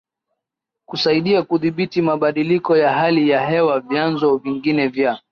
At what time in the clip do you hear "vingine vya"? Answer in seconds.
4.37-5.21